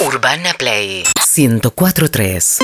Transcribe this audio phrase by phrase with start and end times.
[0.00, 1.04] Urbana Play
[1.36, 2.58] 1043.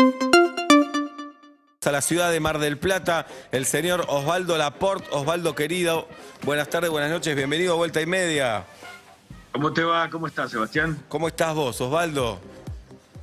[1.85, 5.07] a la ciudad de Mar del Plata, el señor Osvaldo Laporte.
[5.11, 6.09] Osvaldo querido,
[6.45, 8.65] buenas tardes, buenas noches, bienvenido a Vuelta y Media.
[9.53, 10.09] ¿Cómo te va?
[10.09, 11.05] ¿Cómo estás, Sebastián?
[11.09, 12.41] ¿Cómo estás vos, Osvaldo?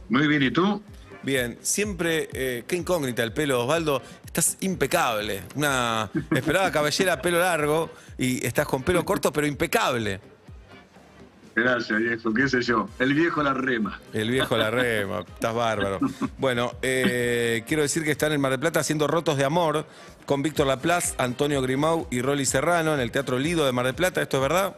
[0.10, 0.82] Muy bien, ¿y tú?
[1.24, 4.02] Bien, siempre, eh, qué incógnita el pelo, Osvaldo.
[4.26, 5.42] Estás impecable.
[5.56, 7.90] Una esperaba cabellera, pelo largo,
[8.20, 10.22] y estás con pelo corto, pero impecable.
[11.56, 12.90] Gracias, viejo, qué sé yo.
[12.98, 14.00] El viejo la rema.
[14.12, 16.00] El viejo la rema, estás bárbaro.
[16.40, 19.86] Bueno, eh, quiero decir que están en Mar del Plata haciendo Rotos de Amor
[20.26, 23.94] con Víctor Laplace, Antonio Grimau y Rolly Serrano en el Teatro Lido de Mar del
[23.94, 24.22] Plata.
[24.22, 24.78] ¿Esto es verdad?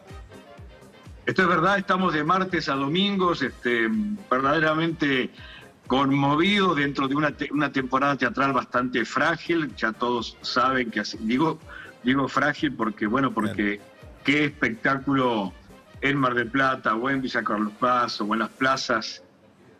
[1.25, 3.87] Esto es verdad, estamos de martes a domingos, este,
[4.29, 5.31] verdaderamente
[5.87, 9.73] conmovidos dentro de una, te- una temporada teatral bastante frágil.
[9.75, 11.59] Ya todos saben que así, digo,
[12.03, 13.79] digo frágil porque, bueno, porque
[14.23, 15.53] qué espectáculo
[16.09, 19.23] en Mar del Plata o en Villa Carlos Paz o en las plazas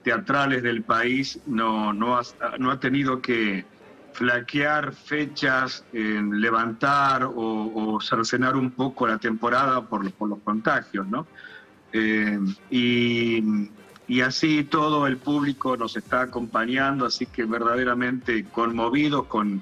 [0.04, 2.24] teatrales del país no, no, ha,
[2.58, 3.66] no ha tenido que
[4.14, 11.06] flaquear fechas, en levantar o, o cercenar un poco la temporada por, por los contagios,
[11.08, 11.28] ¿no?
[11.92, 12.40] Eh,
[12.70, 13.70] y,
[14.08, 19.62] y así todo el público nos está acompañando, así que verdaderamente conmovidos con,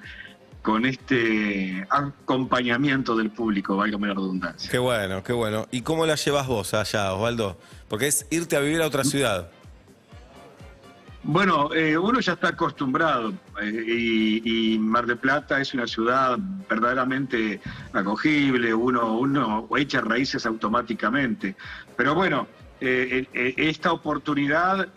[0.63, 4.71] con este acompañamiento del público, valga la redundancia.
[4.71, 5.67] Qué bueno, qué bueno.
[5.71, 7.59] ¿Y cómo la llevas vos allá, Osvaldo?
[7.89, 9.51] Porque es irte a vivir a otra ciudad.
[11.21, 16.37] Bueno, eh, uno ya está acostumbrado eh, y, y Mar del Plata es una ciudad
[16.69, 17.59] verdaderamente
[17.91, 21.55] acogible, uno, uno echa raíces automáticamente.
[21.97, 22.47] Pero bueno,
[22.79, 23.27] eh,
[23.57, 24.87] esta oportunidad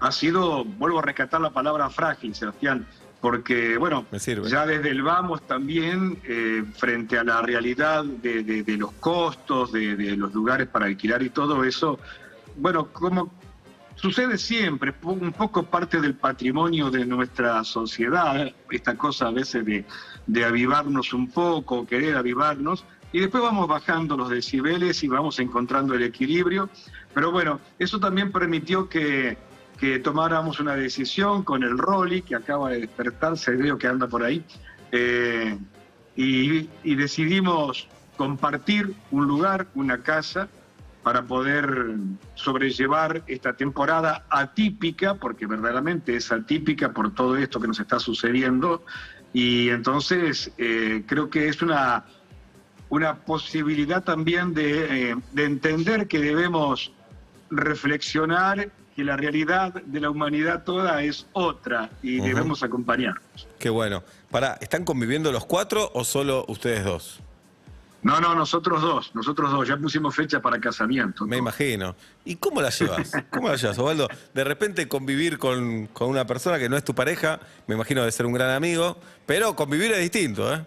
[0.00, 2.86] ha sido, vuelvo a rescatar la palabra frágil, Sebastián,
[3.20, 4.06] porque bueno,
[4.48, 9.72] ya desde el vamos también, eh, frente a la realidad de, de- de los costos,
[9.72, 11.98] de, de los lugares para alquilar y todo eso,
[12.56, 13.32] bueno, como
[13.96, 19.84] sucede siempre, un poco parte del patrimonio de nuestra sociedad, esta cosa a veces de,
[20.26, 25.94] de avivarnos un poco, querer avivarnos, y después vamos bajando los decibeles y vamos encontrando
[25.94, 26.68] el equilibrio.
[27.14, 29.36] Pero bueno, eso también permitió que,
[29.78, 34.24] que tomáramos una decisión con el Rolly, que acaba de despertarse, veo que anda por
[34.24, 34.44] ahí,
[34.90, 35.56] eh,
[36.16, 37.86] y, decidimos
[38.16, 40.48] compartir un lugar, una casa,
[41.04, 41.94] para poder
[42.34, 48.84] sobrellevar esta temporada atípica, porque verdaderamente es atípica por todo esto que nos está sucediendo,
[49.32, 52.04] y entonces eh, creo que es una,
[52.88, 56.92] una posibilidad también de, eh, de entender que debemos
[57.50, 63.46] reflexionar que la realidad de la humanidad toda es otra y debemos acompañarnos.
[63.56, 64.02] Qué bueno.
[64.28, 67.20] Pará, ¿están conviviendo los cuatro o solo ustedes dos?
[68.02, 71.26] No, no, nosotros dos, nosotros dos, ya pusimos fecha para casamiento.
[71.26, 71.94] Me imagino.
[72.24, 73.12] ¿Y cómo la llevas?
[73.30, 74.08] ¿Cómo la llevas, Osvaldo?
[74.34, 77.38] De repente convivir con, con una persona que no es tu pareja,
[77.68, 80.66] me imagino de ser un gran amigo, pero convivir es distinto, ¿eh?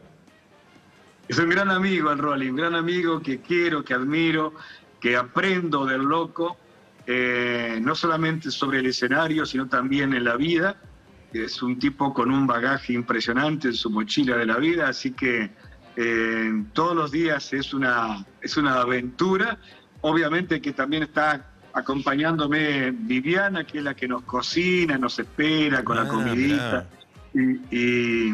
[1.27, 4.53] Es un gran amigo el Rolly, un gran amigo que quiero, que admiro,
[5.01, 6.55] que aprendo del loco,
[7.07, 10.75] eh, no solamente sobre el escenario, sino también en la vida.
[11.33, 15.49] Es un tipo con un bagaje impresionante en su mochila de la vida, así que
[15.95, 19.57] eh, todos los días es una, es una aventura.
[20.01, 25.97] Obviamente que también está acompañándome Viviana, que es la que nos cocina, nos espera con
[25.97, 26.89] Ah, la comidita.
[27.33, 27.39] Y,
[27.71, 28.33] y-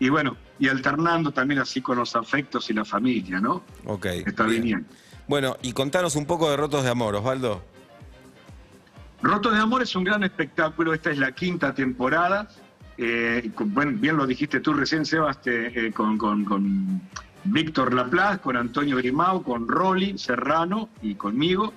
[0.00, 3.64] y bueno, y alternando también así con los afectos y la familia, ¿no?
[3.84, 4.06] Ok.
[4.06, 4.62] Está bien.
[4.62, 4.86] bien.
[5.28, 7.62] Bueno, y contanos un poco de Rotos de Amor, Osvaldo.
[9.22, 12.48] Roto de Amor es un gran espectáculo, esta es la quinta temporada.
[13.00, 13.48] eh,
[13.94, 17.00] bien lo dijiste tú recién, Sebas, te- eh, con, con- con
[17.44, 21.72] Víctor Laplace, con Antonio Grimau, con Rolly Serrano y conmigo.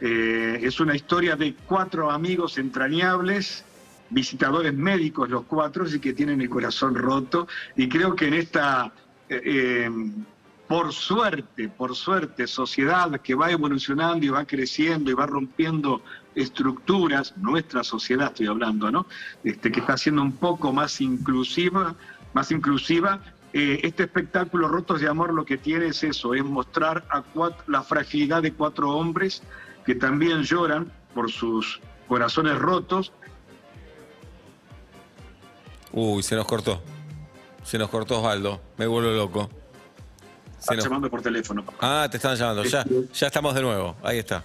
[0.00, 3.64] Eh, es una historia de cuatro amigos entrañables,
[4.08, 7.46] visitadores médicos los cuatro, y que tienen el corazón roto.
[7.76, 8.92] Y creo que en esta,
[10.72, 16.00] por suerte, por suerte, sociedad que va evolucionando y va creciendo y va rompiendo
[16.34, 19.04] estructuras, nuestra sociedad estoy hablando, ¿no?
[19.44, 21.94] Este, que está siendo un poco más inclusiva,
[22.32, 23.20] más inclusiva.
[23.52, 27.64] Eh, este espectáculo Rotos de Amor lo que tiene es eso, es mostrar a cuat-
[27.66, 29.42] la fragilidad de cuatro hombres
[29.84, 33.12] que también lloran por sus corazones rotos.
[35.92, 36.82] Uy, se nos cortó.
[37.62, 38.62] Se nos cortó Osvaldo.
[38.78, 39.50] Me vuelvo loco.
[40.62, 41.64] Están nos- llamando por teléfono.
[41.64, 41.78] papá.
[42.04, 42.64] Ah, te están llamando.
[42.64, 43.96] Ya, ya estamos de nuevo.
[44.02, 44.42] Ahí está.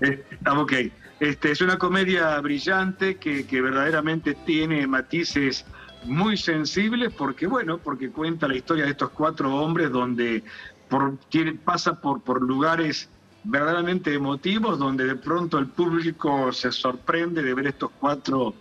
[0.00, 0.72] Eh, ah, ok.
[1.20, 5.64] Este, es una comedia brillante que, que verdaderamente tiene matices
[6.04, 10.44] muy sensibles porque, bueno, porque cuenta la historia de estos cuatro hombres donde
[10.88, 13.08] por, tiene- pasa por, por lugares
[13.44, 18.54] verdaderamente emotivos, donde de pronto el público se sorprende de ver estos cuatro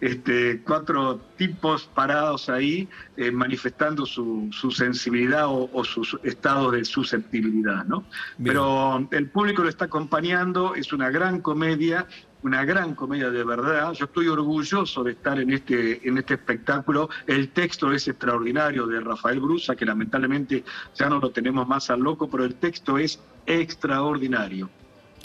[0.00, 6.84] este, cuatro tipos parados ahí eh, manifestando su, su sensibilidad o, o, su estado de
[6.84, 8.04] susceptibilidad, ¿no?
[8.42, 12.06] Pero el público lo está acompañando, es una gran comedia,
[12.42, 13.92] una gran comedia de verdad.
[13.92, 17.10] Yo estoy orgulloso de estar en este, en este espectáculo.
[17.26, 20.64] El texto es extraordinario de Rafael Brusa, que lamentablemente
[20.94, 24.70] ya no lo tenemos más al loco, pero el texto es extraordinario.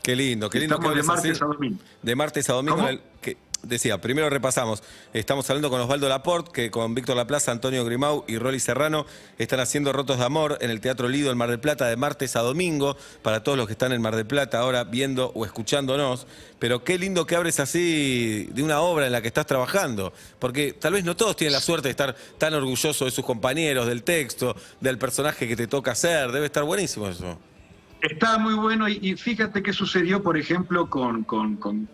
[0.05, 0.77] Qué lindo, qué lindo.
[0.77, 1.79] de martes a domingo.
[2.03, 2.87] De martes a domingo.
[3.21, 4.83] Que, decía, primero repasamos,
[5.13, 9.05] estamos hablando con Osvaldo Laporte, que con Víctor Laplaza, Antonio Grimau y Rolly Serrano
[9.37, 12.35] están haciendo Rotos de Amor en el Teatro Lido en Mar del Plata de martes
[12.35, 16.27] a domingo, para todos los que están en Mar del Plata ahora viendo o escuchándonos.
[16.59, 20.73] Pero qué lindo que abres así de una obra en la que estás trabajando, porque
[20.73, 24.03] tal vez no todos tienen la suerte de estar tan orgullosos de sus compañeros, del
[24.03, 27.37] texto, del personaje que te toca hacer, debe estar buenísimo eso.
[28.01, 31.89] Está muy bueno y, fíjate qué sucedió, por ejemplo, con, con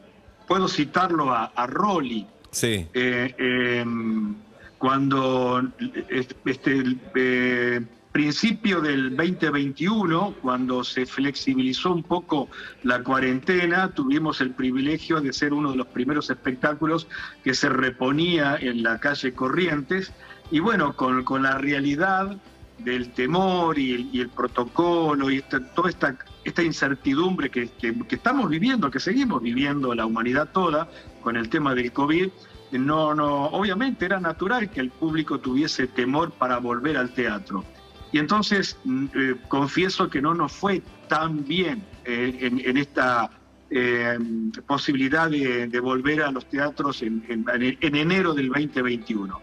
[0.51, 2.27] puedo citarlo a, a Rolly.
[2.51, 2.85] Sí.
[2.93, 4.35] Eh, em,
[4.77, 5.63] cuando
[6.09, 6.83] este,
[7.15, 7.81] eh,
[8.11, 12.49] principio del 2021, cuando se flexibilizó un poco
[12.83, 17.07] la cuarentena, tuvimos el privilegio de ser uno de los primeros espectáculos
[17.45, 20.11] que se reponía en la calle Corrientes.
[20.51, 22.35] Y bueno, con, con la realidad
[22.83, 25.43] del temor y el, protocolo y
[25.75, 27.69] toda esta, esta incertidumbre que,
[28.09, 30.89] estamos viviendo, que seguimos viviendo la humanidad toda
[31.21, 32.29] con el tema del COVID,
[32.71, 37.65] no, no, obviamente era natural que el público tuviese temor para volver al teatro.
[38.11, 43.29] Y entonces mm, eh, confieso que no nos fue tan bien eh, en, esta
[43.69, 44.17] eh,
[44.65, 49.41] posibilidad de, volver a los teatros en, en enero del 2021.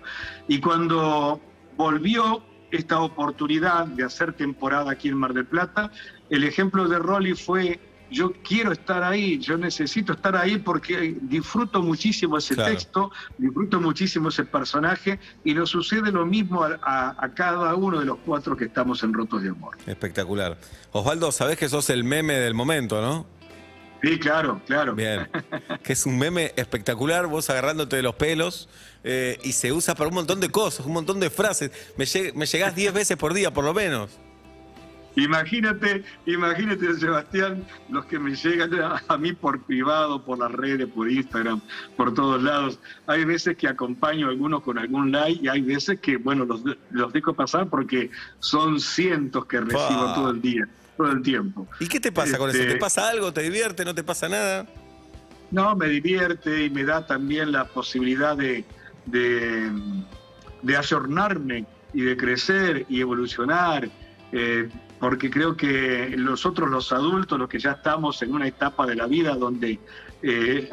[0.49, 1.41] Y cuando
[1.77, 5.91] volvió esta oportunidad de hacer temporada aquí en Mar del Plata.
[6.31, 7.81] El ejemplo de Rolly fue,
[8.11, 14.29] yo quiero estar ahí, yo necesito estar ahí porque disfruto muchísimo ese texto, disfruto muchísimo
[14.29, 19.03] ese personaje y nos sucede lo mismo a, cada uno de los cuatro que estamos
[19.03, 19.77] en Rotos de Amor.
[19.87, 20.59] Espectacular.
[20.93, 23.38] Osvaldo, sabés que sos el meme del momento, ¿no?
[24.03, 24.95] Sí, claro, claro.
[24.95, 25.29] Bien.
[25.83, 28.69] Que es un meme espectacular, vos agarrándote de los pelos
[29.05, 31.71] eh, y se usa para un montón de cosas, un montón de frases.
[31.97, 32.05] Me,
[32.35, 34.19] me llegás 10 veces por día, por lo menos.
[35.17, 38.71] Imagínate, imagínate, Sebastián, los que me llegan
[39.09, 41.61] a, mí por privado, por las redes, por Instagram,
[41.97, 42.79] por todos lados.
[43.09, 46.63] Hay veces que acompaño a algunos con algún like y hay veces que, bueno, los,
[46.91, 50.69] los dejo pasar porque son cientos que recibo todo el día
[50.99, 51.67] todo el tiempo.
[51.79, 52.59] ¿Y qué te pasa con eso?
[52.59, 53.33] ¿Te este, pasa algo?
[53.33, 53.85] ¿Te divierte?
[53.85, 54.67] ¿No te pasa nada?
[55.51, 58.65] No, me divierte y me da también la posibilidad de,
[59.07, 61.65] de, ayornarme
[61.95, 63.89] y de crecer y evolucionar,
[64.33, 64.69] eh,
[64.99, 69.07] porque creo que nosotros los adultos, los que ya estamos en una etapa de la
[69.07, 69.79] vida donde
[70.23, 70.69] eh,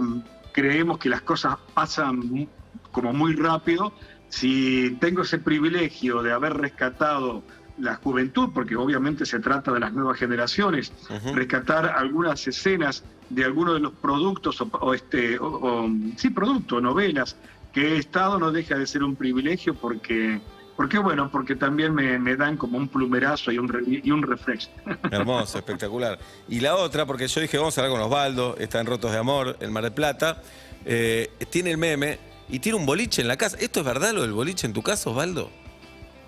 [0.51, 2.49] creemos que las cosas pasan
[2.91, 3.93] como muy rápido,
[4.27, 7.43] si tengo ese privilegio de haber rescatado
[7.77, 10.91] la juventud, porque obviamente se trata de las nuevas generaciones,
[11.33, 17.35] rescatar algunas escenas de algunos de los productos o, este o, sí productos, novelas
[17.73, 20.39] que he estado no deja de ser un privilegio porque
[20.77, 24.73] porque bueno, porque también me, dan como un plumerazo y un, y un refresco.
[25.09, 26.19] Hermoso, espectacular.
[26.49, 29.17] Y la otra, porque yo dije, vamos a hablar con Osvaldo, está en Rotos de
[29.17, 30.41] Amor, en Mar del Plata,
[30.83, 33.55] eh, tiene el meme y tiene un boliche en la casa.
[33.57, 35.49] ¿Esto es verdad lo del boliche en tu casa, Osvaldo?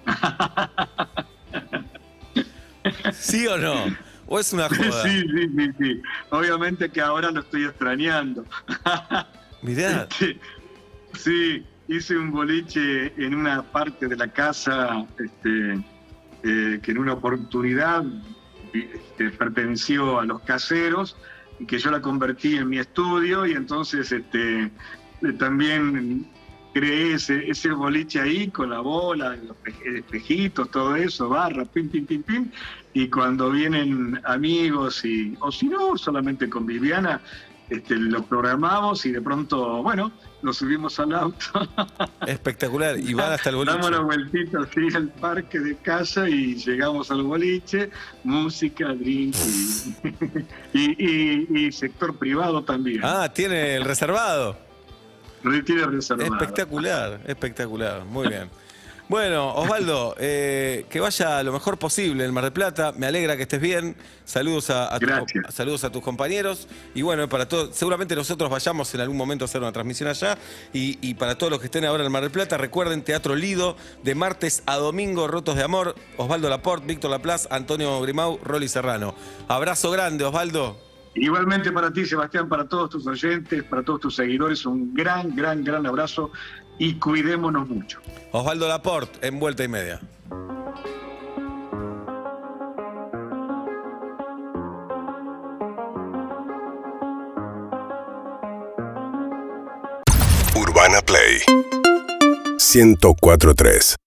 [3.13, 3.95] ¿Sí o no?
[4.27, 5.03] ¿O es una joda?
[5.03, 6.01] Sí, sí, sí, sí.
[6.29, 8.45] Obviamente que ahora lo estoy extrañando.
[9.61, 10.07] Mirá.
[10.09, 10.39] Este,
[11.13, 15.73] sí, hice un boliche en una parte de la casa este,
[16.43, 18.03] eh, que en una oportunidad
[18.73, 21.15] este, perteneció a los caseros
[21.59, 24.71] y que yo la convertí en mi estudio y entonces este,
[25.39, 26.27] también
[26.73, 29.55] creé ese, ese boliche ahí con la bola, los
[29.85, 32.51] espejitos, todo eso, barra, pim, pim, pim, pim.
[32.93, 37.21] Y cuando vienen amigos, y, o si no, solamente con Viviana,
[37.69, 41.45] este, lo programamos y de pronto, bueno, nos subimos al auto.
[42.27, 43.75] Espectacular, y van hasta el boliche.
[43.75, 47.89] Damos la vueltita así al parque de casa y llegamos al boliche,
[48.23, 49.35] música, drink
[50.73, 53.01] y, y sector privado también.
[53.03, 54.66] Ah, tiene el reservado.
[55.51, 56.33] Reservado.
[56.33, 58.03] Espectacular, espectacular.
[58.05, 58.49] Muy bien.
[59.09, 62.91] Bueno, Osvaldo, eh, que vaya lo mejor posible en Mar del Plata.
[62.91, 63.95] Me alegra que estés bien.
[64.25, 65.53] Saludos a, a tu- Gracias.
[65.53, 66.67] saludos a tus compañeros.
[66.93, 70.37] Y bueno, para todos, seguramente nosotros vayamos en algún momento a hacer una transmisión allá.
[70.73, 73.77] Y, y para todos los que estén ahora en Mar del Plata, recuerden Teatro Lido,
[74.03, 75.95] de martes a domingo, Rotos de Amor.
[76.17, 79.15] Osvaldo Laporte, Víctor Laplace, Antonio Grimau, Rolly Serrano.
[79.47, 80.85] Abrazo grande, Osvaldo.
[81.19, 85.63] Igualmente para ti, Sebastián, para todos tus oyentes, para todos tus seguidores, un gran, gran,
[85.63, 86.31] gran abrazo
[86.77, 87.99] y cuidémonos mucho.
[88.31, 89.99] Osvaldo Laporte, en vuelta y media.
[100.55, 101.41] Urbana Play
[102.59, 103.97] 1043